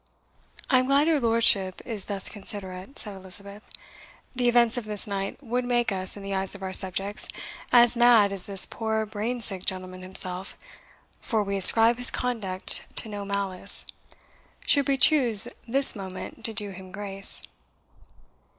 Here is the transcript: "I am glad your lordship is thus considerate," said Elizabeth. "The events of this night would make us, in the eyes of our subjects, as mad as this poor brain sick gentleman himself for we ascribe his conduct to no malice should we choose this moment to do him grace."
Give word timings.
"I 0.67 0.79
am 0.79 0.87
glad 0.87 1.05
your 1.05 1.19
lordship 1.19 1.79
is 1.85 2.05
thus 2.05 2.27
considerate," 2.27 2.97
said 2.97 3.13
Elizabeth. 3.13 3.61
"The 4.35 4.49
events 4.49 4.75
of 4.75 4.85
this 4.85 5.05
night 5.05 5.43
would 5.43 5.63
make 5.63 5.91
us, 5.91 6.17
in 6.17 6.23
the 6.23 6.33
eyes 6.33 6.55
of 6.55 6.63
our 6.63 6.73
subjects, 6.73 7.27
as 7.71 7.95
mad 7.95 8.31
as 8.31 8.47
this 8.47 8.65
poor 8.65 9.05
brain 9.05 9.41
sick 9.43 9.63
gentleman 9.63 10.01
himself 10.01 10.57
for 11.19 11.43
we 11.43 11.55
ascribe 11.55 11.99
his 11.99 12.09
conduct 12.09 12.81
to 12.95 13.09
no 13.09 13.23
malice 13.25 13.85
should 14.65 14.87
we 14.87 14.97
choose 14.97 15.47
this 15.67 15.95
moment 15.95 16.43
to 16.45 16.51
do 16.55 16.71
him 16.71 16.91
grace." 16.91 17.43